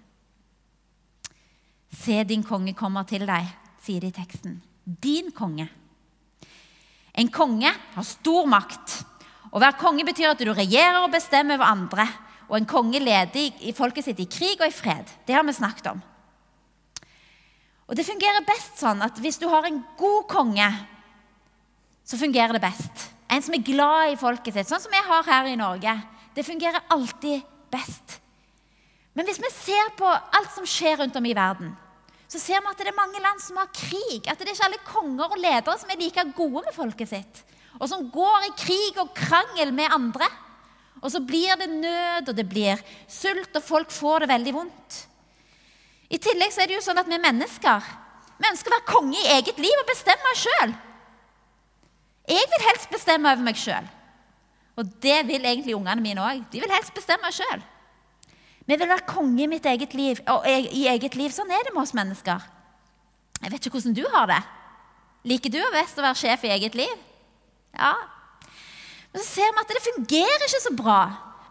Se, 1.97 2.19
din 2.27 2.43
konge 2.43 2.75
kommer 2.75 3.07
til 3.07 3.23
deg, 3.27 3.47
sier 3.81 4.03
det 4.03 4.11
i 4.11 4.17
teksten. 4.19 4.59
Din 4.83 5.31
konge. 5.35 5.67
En 7.17 7.31
konge 7.33 7.71
har 7.71 8.05
stor 8.05 8.45
makt. 8.51 8.99
Å 9.55 9.61
være 9.63 9.79
konge 9.79 10.05
betyr 10.05 10.33
at 10.33 10.43
du 10.43 10.51
regjerer 10.51 10.99
og 11.01 11.13
bestemmer 11.15 11.57
over 11.57 11.71
andre 11.71 12.07
og 12.47 12.59
en 12.59 12.67
konge 12.69 12.99
leder 13.03 13.63
i 13.67 13.73
folket 13.75 14.05
sitt 14.07 14.19
i 14.23 14.27
krig 14.31 14.59
og 14.61 14.69
i 14.69 14.75
fred. 14.75 15.09
Det 15.27 15.35
har 15.35 15.43
vi 15.47 15.55
snakket 15.55 15.89
om. 15.91 16.03
Og 17.87 17.95
Det 17.95 18.05
fungerer 18.07 18.43
best 18.47 18.79
sånn 18.81 19.01
at 19.03 19.19
hvis 19.23 19.39
du 19.39 19.47
har 19.47 19.67
en 19.67 19.79
god 19.99 20.27
konge, 20.27 20.67
så 22.07 22.19
fungerer 22.19 22.55
det 22.55 22.63
best. 22.63 23.07
En 23.31 23.43
som 23.43 23.55
er 23.55 23.63
glad 23.63 24.13
i 24.13 24.19
folket 24.19 24.55
sitt, 24.55 24.69
sånn 24.69 24.83
som 24.83 24.91
vi 24.91 25.03
har 25.07 25.27
her 25.27 25.47
i 25.51 25.59
Norge. 25.59 25.93
Det 26.35 26.45
fungerer 26.47 26.83
alltid 26.91 27.43
best. 27.71 28.19
Men 29.17 29.25
hvis 29.25 29.41
vi 29.41 29.49
ser 29.49 29.91
på 29.97 30.05
alt 30.07 30.53
som 30.53 30.67
skjer 30.69 30.99
rundt 31.01 31.17
om 31.17 31.25
i 31.25 31.35
verden, 31.37 31.73
så 32.29 32.39
ser 32.41 32.61
vi 32.61 32.69
at 32.69 32.81
det 32.81 32.91
er 32.91 32.97
mange 32.97 33.21
land 33.23 33.41
som 33.41 33.57
har 33.57 33.71
krig. 33.73 34.27
At 34.27 34.37
det 34.37 34.51
er 34.51 34.53
ikke 34.53 34.67
alle 34.67 34.83
konger 34.85 35.31
og 35.31 35.41
ledere 35.41 35.77
som 35.79 35.89
er 35.89 35.99
like 36.01 36.25
gode 36.37 36.65
med 36.67 36.75
folket 36.75 37.09
sitt. 37.09 37.43
Og 37.79 37.87
som 37.89 38.09
går 38.13 38.49
i 38.49 38.55
krig 38.59 38.99
og 39.01 39.13
krangel 39.17 39.71
med 39.73 39.93
andre. 39.95 40.27
Og 41.01 41.09
så 41.13 41.21
blir 41.23 41.57
det 41.57 41.69
nød, 41.71 42.29
og 42.29 42.35
det 42.37 42.45
blir 42.49 42.81
sult, 43.09 43.55
og 43.55 43.63
folk 43.63 43.93
får 43.93 44.25
det 44.25 44.33
veldig 44.33 44.53
vondt. 44.55 44.99
I 46.13 46.19
tillegg 46.21 46.53
så 46.53 46.63
er 46.63 46.69
det 46.69 46.77
jo 46.77 46.85
sånn 46.85 46.99
at 47.01 47.09
vi 47.09 47.19
mennesker 47.21 47.89
vi 48.37 48.49
ønsker 48.51 48.69
å 48.69 48.75
være 48.75 48.89
konge 48.91 49.17
i 49.17 49.31
eget 49.33 49.57
liv 49.61 49.79
og 49.81 49.87
bestemme 49.89 50.33
sjøl. 50.37 50.73
Jeg 52.27 52.49
vil 52.51 52.65
helst 52.67 52.91
bestemme 52.91 53.31
over 53.31 53.45
meg 53.45 53.57
sjøl. 53.57 53.87
Og 54.77 54.91
det 55.01 55.23
vil 55.25 55.41
egentlig 55.41 55.73
ungene 55.73 56.03
mine 56.03 56.21
òg. 56.21 56.43
De 56.51 56.61
vil 56.61 56.73
helst 56.75 56.93
bestemme 56.93 57.31
sjøl. 57.33 57.63
Vi 58.67 58.75
vil 58.75 58.89
være 58.89 59.07
konge 59.07 59.45
i 59.45 59.49
mitt 59.49 59.65
eget 59.65 59.93
liv, 59.95 60.19
i 60.47 60.87
eget 60.91 61.15
liv. 61.15 61.31
Sånn 61.31 61.51
er 61.51 61.63
det 61.63 61.73
med 61.73 61.85
oss 61.85 61.95
mennesker. 61.95 62.43
Jeg 63.41 63.53
vet 63.53 63.65
ikke 63.65 63.77
hvordan 63.77 63.95
du 63.95 64.03
har 64.11 64.27
det. 64.29 64.41
Liker 65.27 65.53
du 65.53 65.61
best 65.73 65.97
å 65.99 66.05
være 66.05 66.19
sjef 66.19 66.45
i 66.47 66.53
eget 66.55 66.75
liv? 66.77 66.93
Ja, 67.77 67.95
men 69.17 69.23
så 69.23 69.27
ser 69.33 69.53
vi 69.53 69.61
at 69.63 69.71
det 69.73 69.85
fungerer 69.85 70.43
ikke 70.45 70.61
så 70.61 70.73
bra 70.77 71.01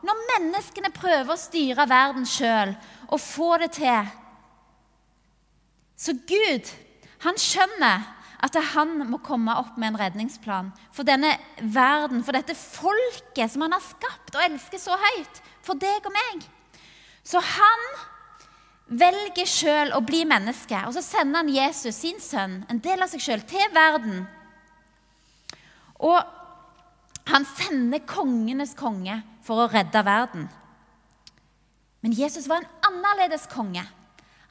når 0.06 0.20
menneskene 0.28 0.92
prøver 0.94 1.32
å 1.32 1.40
styre 1.40 1.86
verden 1.90 2.26
sjøl 2.28 2.76
og 3.08 3.18
få 3.22 3.56
det 3.62 3.72
til. 3.78 4.12
Så 5.98 6.14
Gud, 6.28 6.68
han 7.24 7.40
skjønner 7.40 8.04
at 8.46 8.58
han 8.74 8.92
må 9.08 9.18
komme 9.24 9.54
opp 9.58 9.78
med 9.80 9.94
en 9.94 9.98
redningsplan 9.98 10.68
for 10.94 11.08
denne 11.08 11.32
verden, 11.58 12.22
for 12.22 12.36
dette 12.36 12.54
folket 12.54 13.50
som 13.50 13.64
han 13.64 13.74
har 13.74 13.82
skapt 13.82 14.36
og 14.36 14.44
elsker 14.44 14.78
så 14.78 14.98
høyt, 15.00 15.40
for 15.66 15.80
deg 15.80 16.06
og 16.06 16.14
meg. 16.14 16.44
Så 17.26 17.42
han 17.42 17.86
velger 18.86 19.48
sjøl 19.50 19.90
å 19.96 20.02
bli 20.06 20.22
menneske, 20.28 20.78
og 20.86 20.94
så 20.94 21.02
sender 21.02 21.42
han 21.42 21.50
Jesus, 21.50 21.98
sin 21.98 22.20
sønn, 22.22 22.60
en 22.70 22.82
del 22.82 23.02
av 23.02 23.10
seg 23.10 23.24
sjøl, 23.24 23.42
til 23.48 23.66
verden. 23.74 24.22
Og 26.06 26.20
han 27.26 27.46
sender 27.56 28.04
kongenes 28.06 28.76
konge 28.78 29.18
for 29.46 29.64
å 29.64 29.70
redde 29.72 30.04
verden. 30.06 30.46
Men 32.04 32.14
Jesus 32.14 32.46
var 32.46 32.62
en 32.62 32.92
annerledes 32.92 33.48
konge. 33.50 33.82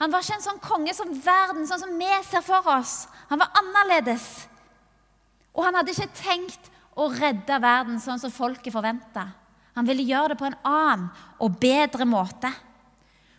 Han 0.02 0.12
var 0.12 0.26
ikke 0.26 0.36
en 0.36 0.44
sånn 0.44 0.60
konge 0.60 0.92
som 0.98 1.14
verden, 1.24 1.64
sånn 1.68 1.86
som 1.86 1.96
vi 1.96 2.12
ser 2.28 2.44
for 2.44 2.68
oss. 2.76 3.06
Han 3.30 3.40
var 3.40 3.56
annerledes. 3.62 4.26
Og 5.56 5.64
han 5.64 5.80
hadde 5.80 5.96
ikke 5.96 6.12
tenkt 6.20 6.68
å 7.00 7.08
redde 7.14 7.60
verden 7.64 8.02
sånn 8.04 8.20
som 8.20 8.34
folket 8.34 8.76
forventa. 8.76 9.30
Han 9.76 9.88
ville 9.88 10.04
gjøre 10.08 10.34
det 10.34 10.40
på 10.40 10.50
en 10.50 10.60
annen 10.68 11.08
og 11.44 11.56
bedre 11.60 12.08
måte. 12.08 12.52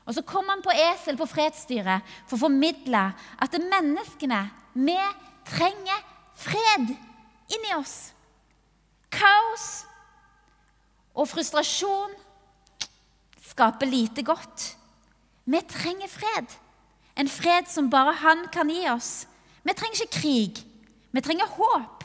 Og 0.06 0.14
så 0.14 0.22
kom 0.22 0.46
han 0.48 0.62
på 0.62 0.74
esel 0.74 1.18
på 1.18 1.26
fredsstyret 1.26 2.06
for 2.28 2.36
å 2.36 2.44
formidle 2.46 3.08
at 3.42 3.58
menneskene, 3.58 4.44
vi 4.76 4.98
trenger 5.48 6.02
fred 6.36 6.92
inni 7.50 7.72
oss. 7.74 8.12
Kaos 9.10 9.66
og 11.16 11.26
frustrasjon 11.30 12.14
skaper 13.48 13.90
lite 13.90 14.22
godt. 14.26 14.68
Vi 15.46 15.62
trenger 15.70 16.10
fred. 16.12 16.54
En 17.16 17.30
fred 17.32 17.66
som 17.70 17.90
bare 17.90 18.14
han 18.20 18.44
kan 18.52 18.70
gi 18.70 18.84
oss. 18.92 19.24
Vi 19.64 19.74
trenger 19.74 20.04
ikke 20.04 20.20
krig. 20.20 20.62
Vi 21.10 21.24
trenger 21.24 21.50
håp. 21.56 22.04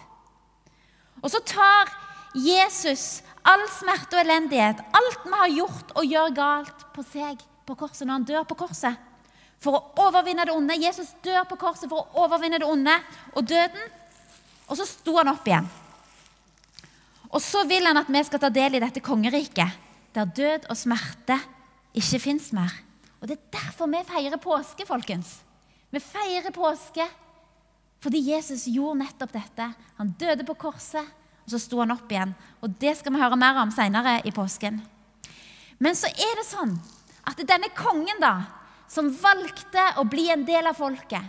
Og 1.21 1.29
så 1.29 1.43
tar 1.45 1.91
Jesus 2.33 3.21
all 3.45 3.67
smerte 3.73 4.15
og 4.15 4.23
elendighet, 4.23 4.79
alt 4.95 5.23
vi 5.25 5.33
har 5.35 5.55
gjort 5.59 5.95
og 5.99 6.07
gjør 6.07 6.35
galt, 6.37 6.85
på 6.95 7.03
seg 7.05 7.41
på 7.67 7.77
korset 7.79 8.07
når 8.07 8.19
han 8.19 8.27
dør 8.27 8.47
på 8.49 8.57
korset. 8.63 8.97
For 9.61 9.77
å 9.77 10.07
overvinne 10.07 10.45
det 10.47 10.55
onde. 10.55 10.77
Jesus 10.81 11.13
dør 11.23 11.45
på 11.49 11.59
korset 11.61 11.89
for 11.89 12.01
å 12.01 12.25
overvinne 12.25 12.59
det 12.61 12.67
onde 12.67 12.95
og 13.35 13.45
døden. 13.45 13.93
Og 14.71 14.79
så 14.79 14.87
sto 14.89 15.17
han 15.19 15.29
opp 15.29 15.47
igjen. 15.47 15.67
Og 17.31 17.39
så 17.43 17.63
vil 17.69 17.85
han 17.87 17.99
at 18.01 18.09
vi 18.11 18.23
skal 18.27 18.41
ta 18.43 18.49
del 18.51 18.75
i 18.75 18.83
dette 18.83 19.03
kongeriket, 19.03 19.77
der 20.11 20.27
død 20.27 20.67
og 20.71 20.79
smerte 20.79 21.37
ikke 21.95 22.19
fins 22.19 22.49
mer. 22.55 22.73
Og 23.21 23.29
Det 23.29 23.37
er 23.37 23.59
derfor 23.59 23.87
vi 23.87 24.01
feirer 24.07 24.41
påske, 24.41 24.85
folkens. 24.87 25.39
Vi 25.91 25.99
feirer 25.99 26.51
påske 26.51 27.07
Fordi 28.01 28.17
Jesus 28.31 28.63
gjorde 28.65 29.03
nettopp 29.03 29.29
dette. 29.35 29.65
Han 29.99 30.07
døde 30.17 30.41
på 30.41 30.55
korset, 30.57 31.05
og 31.45 31.51
så 31.53 31.59
sto 31.61 31.83
han 31.83 31.91
opp 31.93 32.09
igjen. 32.09 32.31
Og 32.65 32.73
Det 32.81 32.95
skal 32.97 33.13
vi 33.13 33.21
høre 33.21 33.37
mer 33.37 33.59
om 33.61 33.69
senere 33.69 34.15
i 34.25 34.31
påsken. 34.33 34.79
Men 35.77 35.93
så 35.93 36.09
er 36.09 36.33
det 36.39 36.47
sånn 36.47 36.79
at 37.27 37.41
denne 37.47 37.69
kongen, 37.77 38.19
da, 38.21 38.33
som 38.91 39.11
valgte 39.13 39.83
å 40.01 40.05
bli 40.09 40.27
en 40.33 40.45
del 40.47 40.67
av 40.67 40.77
folket, 40.79 41.23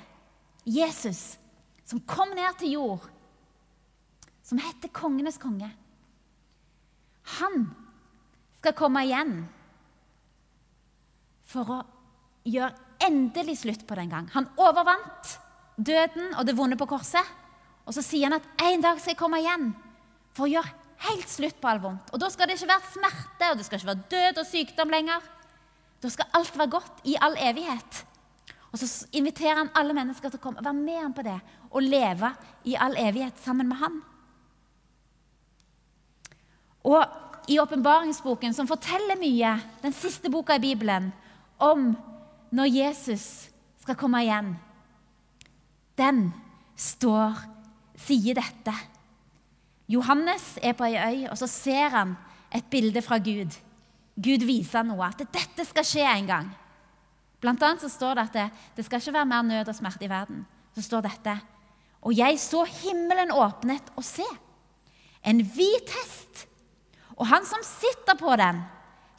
Jesus, 0.65 1.37
som 1.85 2.03
kom 2.07 2.33
ned 2.37 2.59
til 2.61 2.77
jord, 2.77 3.07
som 4.47 4.61
heter 4.63 4.93
kongenes 4.95 5.39
konge, 5.41 5.71
han 7.39 7.67
skal 8.59 8.75
komme 8.79 9.05
igjen 9.07 9.37
for 11.53 11.71
å 11.71 11.79
gjøre 12.49 13.07
endelig 13.07 13.61
slutt 13.63 13.87
på 13.87 13.97
den 13.99 14.09
en 14.09 14.15
gang. 14.17 14.29
Han 14.35 14.51
overvant 14.61 15.37
døden 15.77 16.35
og 16.37 16.47
det 16.47 16.57
vonde 16.59 16.79
på 16.79 16.89
korset. 16.91 17.27
Og 17.87 17.95
så 17.97 18.05
sier 18.05 18.29
han 18.29 18.39
at 18.39 18.63
en 18.63 18.85
dag 18.85 19.01
skal 19.01 19.15
jeg 19.15 19.21
komme 19.21 19.41
igjen 19.43 19.73
for 20.37 20.47
å 20.47 20.53
gjøre 20.53 20.75
helt 21.09 21.31
slutt 21.31 21.59
på 21.61 21.71
alt 21.71 21.83
vondt. 21.83 22.13
Og 22.15 22.23
da 22.23 22.29
skal 22.31 22.49
det 22.49 22.57
ikke 22.57 22.71
være 22.71 22.93
smerte, 22.93 23.49
og 23.49 23.59
det 23.59 23.67
skal 23.67 23.81
ikke 23.81 23.91
være 23.91 24.11
død 24.13 24.43
og 24.43 24.49
sykdom 24.49 24.93
lenger. 24.95 25.25
Da 26.03 26.11
skal 26.11 26.31
alt 26.35 26.57
være 26.59 26.71
godt 26.71 27.05
i 27.07 27.17
all 27.21 27.37
evighet. 27.39 28.05
Og 28.73 28.79
så 28.81 29.07
inviterer 29.13 29.61
han 29.61 29.71
alle 29.77 29.95
mennesker 29.95 30.33
til 30.33 30.41
å 30.41 30.43
komme 30.43 30.65
være 30.65 30.79
med 30.79 30.99
ham 30.99 31.13
på 31.15 31.25
det 31.27 31.39
og 31.71 31.85
leve 31.85 32.33
i 32.69 32.77
all 32.81 32.97
evighet 32.99 33.39
sammen 33.45 33.69
med 33.69 33.79
han. 33.81 34.01
Og 36.83 37.05
i 37.49 37.59
åpenbaringsboken, 37.59 38.55
som 38.55 38.69
forteller 38.71 39.19
mye, 39.21 39.55
den 39.83 39.95
siste 39.95 40.31
boka 40.31 40.57
i 40.57 40.63
Bibelen, 40.63 41.11
om 41.59 41.93
når 42.51 42.71
Jesus 42.71 43.27
skal 43.83 43.99
komme 43.99 44.23
igjen, 44.23 44.55
den 45.99 46.31
står, 46.79 47.39
sier 47.99 48.39
dette. 48.39 48.75
Johannes 49.91 50.57
er 50.63 50.75
på 50.79 50.87
ei 50.89 50.97
øy, 50.97 51.27
og 51.31 51.37
så 51.39 51.49
ser 51.51 51.93
han 51.95 52.17
et 52.55 52.67
bilde 52.71 53.03
fra 53.05 53.19
Gud. 53.23 53.53
Gud 54.17 54.45
viser 54.45 54.85
noe, 54.85 55.09
at 55.09 55.23
dette 55.33 55.65
skal 55.65 55.87
skje 55.87 56.05
en 56.05 56.29
gang. 56.29 56.51
Blant 57.43 57.63
annet 57.65 57.83
så 57.83 57.91
står 57.91 58.19
det 58.19 58.25
at 58.29 58.37
det, 58.37 58.47
det 58.77 58.85
skal 58.87 59.01
ikke 59.01 59.17
være 59.17 59.31
mer 59.31 59.47
nød 59.47 59.71
og 59.73 59.77
smerte 59.77 60.07
i 60.07 60.11
verden. 60.11 60.45
Så 60.77 60.85
står 60.87 61.05
dette 61.05 61.35
Og 62.03 62.15
jeg 62.17 62.39
så 62.41 62.65
himmelen 62.65 63.33
åpnet 63.33 63.93
og 63.97 64.05
se, 64.05 64.27
en 65.23 65.39
hvit 65.39 65.93
hest. 65.95 66.47
Og 67.15 67.27
han 67.31 67.45
som 67.47 67.63
sitter 67.63 68.19
på 68.19 68.35
den, 68.37 68.59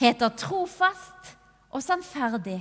heter 0.02 0.34
trofast 0.36 1.36
og 1.72 1.84
sannferdig. 1.84 2.60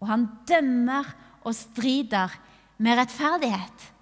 Og 0.00 0.08
han 0.08 0.24
dømmer 0.48 1.10
og 1.44 1.54
strider 1.54 2.32
med 2.78 2.98
rettferdighet. 2.98 3.92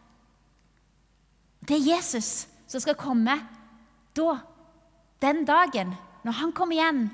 Det 1.67 1.77
er 1.81 1.91
Jesus 1.97 2.47
som 2.69 2.83
skal 2.83 2.99
komme 2.99 3.35
da, 4.15 4.39
den 5.23 5.45
dagen, 5.49 5.95
når 6.23 6.39
han 6.41 6.53
kommer 6.55 6.77
igjen 6.77 7.05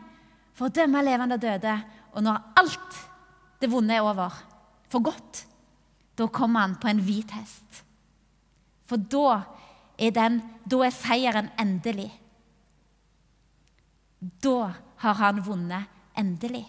for 0.60 0.68
å 0.68 0.76
dømme 0.76 1.00
levende 1.00 1.38
og 1.38 1.40
døde, 1.40 1.74
og 2.12 2.20
når 2.20 2.40
alt 2.60 2.96
det 3.62 3.68
vonde 3.72 3.94
er 3.96 4.04
over, 4.04 4.34
for 4.92 5.00
godt, 5.00 5.46
da 6.20 6.26
kommer 6.28 6.66
han 6.66 6.74
på 6.76 6.90
en 6.90 7.00
hvit 7.00 7.32
hest. 7.32 7.78
For 8.84 9.00
da 9.00 9.38
er, 9.96 10.12
den, 10.12 10.36
da 10.68 10.82
er 10.84 10.92
seieren 10.92 11.48
endelig. 11.56 12.10
Da 14.20 14.74
har 15.00 15.16
han 15.22 15.40
vunnet 15.46 15.88
endelig. 16.20 16.66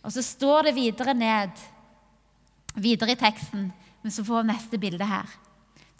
Og 0.00 0.16
så 0.16 0.24
står 0.24 0.70
det 0.70 0.76
videre 0.78 1.12
ned, 1.20 1.52
videre 2.80 3.12
i 3.12 3.20
teksten, 3.20 3.68
men 4.00 4.16
så 4.16 4.24
får 4.24 4.40
vi 4.40 4.52
neste 4.54 4.80
bilde 4.80 5.12
her. 5.12 5.28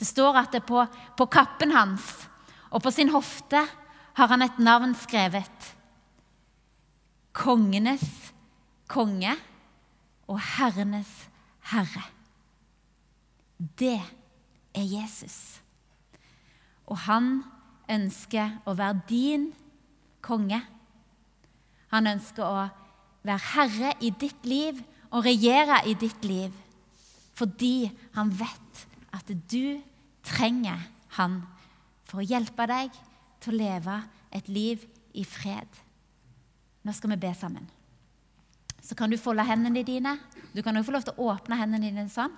Det 0.00 0.09
står 0.09 0.40
at 0.46 0.57
det 0.57 0.64
på, 0.64 0.81
på 1.12 1.29
kappen 1.29 1.77
hans 1.77 2.09
og 2.72 2.81
på 2.81 2.96
sin 2.96 3.12
hofte 3.12 3.61
har 4.16 4.33
han 4.33 4.48
et 4.48 4.64
navn 4.64 4.96
skrevet. 4.96 5.73
Kongenes 7.44 8.33
konge 8.88 9.35
og 10.30 10.38
herrenes 10.57 11.11
herre. 11.70 12.04
Det 13.78 14.00
er 14.74 14.87
Jesus. 14.88 15.61
Og 16.88 16.96
han 17.04 17.42
ønsker 17.90 18.59
å 18.64 18.74
være 18.78 19.04
din 19.09 19.50
konge. 20.24 20.62
Han 21.92 22.09
ønsker 22.14 22.44
å 22.48 22.64
være 23.24 23.40
herre 23.52 23.94
i 24.00 24.12
ditt 24.20 24.48
liv 24.48 24.80
og 25.12 25.24
regjere 25.28 25.85
i 25.88 25.96
ditt 25.98 26.24
liv 26.26 26.52
fordi 27.35 27.88
han 28.14 28.28
vet 28.30 28.83
at 29.14 29.30
du 29.50 29.80
trenger 30.22 30.78
han 31.16 31.40
for 32.07 32.22
å 32.22 32.26
hjelpe 32.26 32.66
deg 32.70 32.94
til 33.42 33.57
å 33.57 33.59
leve 33.59 33.96
et 34.35 34.46
liv 34.46 34.85
i 35.18 35.24
fred. 35.26 35.66
Nå 36.85 36.92
skal 36.92 37.14
vi 37.14 37.20
be 37.25 37.33
sammen. 37.37 37.66
Så 38.85 38.97
kan 38.97 39.11
du 39.11 39.16
folde 39.16 39.47
hendene 39.49 39.83
dine. 39.87 40.18
Du 40.53 40.61
kan 40.62 40.77
også 40.77 40.90
få 40.90 40.97
lov 40.99 41.07
til 41.07 41.16
å 41.16 41.31
åpne 41.33 41.57
hendene 41.57 41.88
dine 41.88 42.05
sånn. 42.12 42.35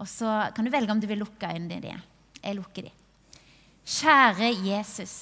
Og 0.00 0.08
så 0.08 0.48
kan 0.56 0.64
du 0.64 0.72
velge 0.72 0.94
om 0.94 1.00
du 1.00 1.08
vil 1.10 1.20
lukke 1.20 1.50
øynene 1.50 1.80
dine. 1.82 2.00
Jeg 2.40 2.56
lukker 2.56 2.88
de. 2.88 2.92
Kjære 3.84 4.48
Jesus. 4.64 5.14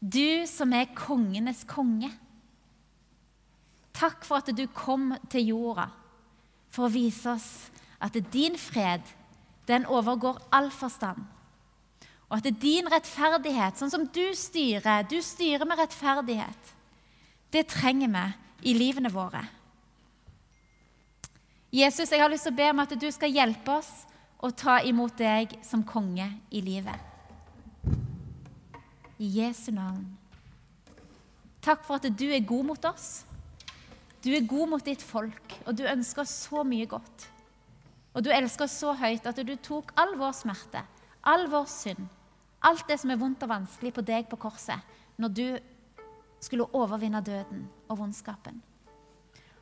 Du 0.00 0.46
som 0.48 0.72
er 0.72 0.94
kongenes 0.96 1.62
konge. 1.68 2.08
Takk 3.92 4.24
for 4.24 4.40
at 4.40 4.48
du 4.56 4.64
kom 4.72 5.12
til 5.30 5.52
jorda 5.52 5.90
for 6.72 6.88
å 6.88 6.94
vise 6.94 7.36
oss 7.36 7.50
at 8.02 8.16
din 8.32 8.56
fred 8.58 9.04
den 9.68 9.84
overgår 9.86 10.40
all 10.50 10.72
forstand. 10.74 11.20
Og 12.32 12.40
at 12.40 12.62
din 12.62 12.88
rettferdighet, 12.88 13.76
sånn 13.76 13.92
som 13.92 14.06
du 14.08 14.24
styrer 14.34 15.04
Du 15.04 15.18
styrer 15.22 15.68
med 15.68 15.78
rettferdighet. 15.78 16.72
Det 17.52 17.66
trenger 17.68 18.08
vi 18.08 18.70
i 18.70 18.74
livene 18.76 19.10
våre. 19.12 19.42
Jesus, 21.72 22.10
jeg 22.12 22.20
har 22.20 22.30
lyst 22.32 22.44
til 22.48 22.52
å 22.52 22.58
be 22.58 22.68
om 22.72 22.80
at 22.84 22.94
du 23.00 23.08
skal 23.12 23.32
hjelpe 23.32 23.78
oss 23.80 23.90
å 24.42 24.50
ta 24.50 24.80
imot 24.84 25.16
deg 25.20 25.54
som 25.64 25.84
konge 25.86 26.26
i 26.50 26.60
livet. 26.64 26.96
I 29.22 29.28
Jesu 29.38 29.70
navn. 29.72 30.04
Takk 31.62 31.84
for 31.86 32.00
at 32.00 32.08
du 32.18 32.26
er 32.28 32.42
god 32.44 32.72
mot 32.72 32.88
oss. 32.90 33.22
Du 34.22 34.30
er 34.34 34.46
god 34.46 34.72
mot 34.74 34.84
ditt 34.84 35.02
folk, 35.02 35.54
og 35.66 35.76
du 35.78 35.84
ønsker 35.86 36.26
så 36.28 36.62
mye 36.66 36.88
godt. 36.90 37.28
Og 38.12 38.24
du 38.24 38.30
elsker 38.34 38.66
oss 38.66 38.76
så 38.82 38.92
høyt 38.98 39.26
at 39.26 39.40
du 39.40 39.54
tok 39.62 39.92
all 39.98 40.16
vår 40.20 40.34
smerte, 40.36 40.82
all 41.26 41.48
vår 41.50 41.68
synd, 41.70 42.02
alt 42.62 42.84
det 42.88 42.98
som 43.00 43.10
er 43.10 43.20
vondt 43.20 43.42
og 43.46 43.50
vanskelig 43.50 43.94
på 43.96 44.04
deg 44.06 44.28
på 44.30 44.38
korset, 44.44 44.78
når 45.18 45.34
du 45.38 45.46
skulle 46.42 46.66
overvinne 46.74 47.22
døden 47.24 47.66
og 47.88 47.98
vondskapen. 48.02 48.58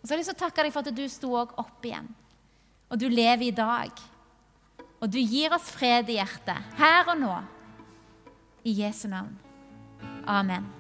Og 0.01 0.09
så 0.09 0.13
har 0.13 0.17
jeg 0.17 0.23
lyst 0.25 0.33
til 0.33 0.39
å 0.39 0.45
takke 0.47 0.65
deg 0.65 0.73
for 0.73 0.87
at 0.87 0.97
du 0.97 1.05
sto 1.13 1.35
opp 1.37 1.85
igjen. 1.85 2.09
Og 2.91 2.99
du 2.99 3.07
lever 3.13 3.51
i 3.51 3.55
dag. 3.55 4.03
Og 5.01 5.09
du 5.13 5.21
gir 5.21 5.53
oss 5.57 5.71
fred 5.77 6.09
i 6.13 6.19
hjertet, 6.19 6.75
her 6.81 7.09
og 7.13 7.21
nå. 7.21 7.37
I 8.65 8.77
Jesu 8.83 9.07
navn. 9.09 9.37
Amen. 10.29 10.80